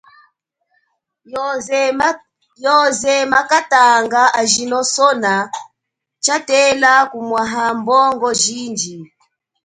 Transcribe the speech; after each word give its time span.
Yoze 2.63 3.15
makatanga 3.31 4.21
ajino 4.41 4.79
sona 4.95 5.33
tshatamba 6.23 6.93
kumwaha 7.11 7.63
mbongo 7.79 8.27
jindji. 8.41 8.95